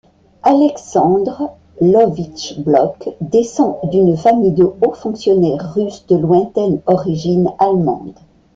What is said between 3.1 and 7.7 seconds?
descend d'une famille de hauts fonctionnaires russes de lointaine origine